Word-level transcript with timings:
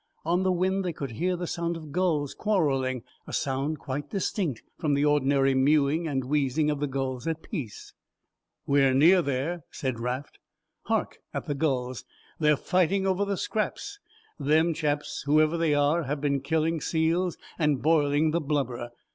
On 0.25 0.41
the 0.41 0.51
wind 0.51 0.83
they 0.83 0.93
could 0.93 1.11
hear 1.11 1.35
the 1.35 1.45
sound 1.45 1.77
of 1.77 1.91
gulls 1.91 2.33
quarrelling, 2.33 3.03
a 3.27 3.31
sound 3.33 3.77
quite 3.77 4.09
distinct 4.09 4.63
from 4.79 4.95
the 4.95 5.05
ordinary 5.05 5.53
mewing 5.53 6.07
and 6.07 6.23
wheezing 6.25 6.71
of 6.71 6.79
the 6.79 6.87
gulls 6.87 7.27
at 7.27 7.43
peace. 7.43 7.93
"We're 8.65 8.95
near 8.95 9.21
there," 9.21 9.63
said 9.69 9.99
Raft. 9.99 10.39
"Hark 10.85 11.19
at 11.35 11.45
the 11.45 11.53
gulls, 11.53 12.03
they're 12.39 12.57
fighting 12.57 13.05
over 13.05 13.25
the 13.25 13.37
scraps. 13.37 13.99
Them 14.39 14.73
chaps, 14.73 15.21
whoever 15.27 15.55
they 15.55 15.75
are, 15.75 16.01
have 16.01 16.19
been 16.19 16.39
killing 16.41 16.81
seals 16.81 17.37
and 17.59 17.79
boiling 17.83 18.31
the 18.31 18.41
blubber. 18.41 18.89